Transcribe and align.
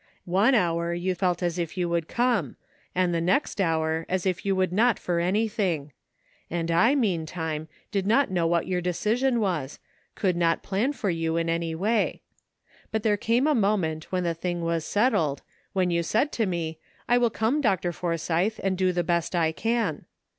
One 0.25 0.55
hour 0.55 0.95
you 0.95 1.13
felt 1.13 1.43
as 1.43 1.59
if 1.59 1.77
you 1.77 1.87
would 1.87 2.07
come, 2.07 2.55
and 2.95 3.13
the 3.13 3.21
next 3.21 3.61
hour 3.61 4.07
as 4.09 4.25
if 4.25 4.43
you 4.47 4.55
would 4.55 4.73
not 4.73 4.97
for 4.97 5.19
anything; 5.19 5.91
and 6.49 6.71
I, 6.71 6.95
meantime, 6.95 7.67
did 7.91 8.07
not 8.07 8.31
know 8.31 8.47
what 8.47 8.65
your 8.65 8.81
decision 8.81 9.39
was, 9.39 9.77
could 10.15 10.35
not 10.35 10.63
plan 10.63 10.93
for 10.93 11.11
you 11.11 11.37
in 11.37 11.49
any 11.51 11.75
way. 11.75 12.23
But 12.91 13.03
there 13.03 13.15
came 13.15 13.45
a 13.45 13.53
moment 13.53 14.11
when 14.11 14.23
the 14.23 14.33
thing 14.33 14.61
was 14.61 14.85
settled, 14.85 15.43
when 15.73 15.91
you 15.91 16.01
said 16.01 16.31
to 16.31 16.47
me,' 16.47 16.79
I 17.07 17.19
will, 17.19 17.29
come. 17.29 17.61
Dr. 17.61 17.91
Forsythe, 17.91 18.59
and 18.63 18.75
do 18.79 18.91
the 18.91 19.03
best 19.03 19.35
I 19.35 19.51
can.' 19.51 20.05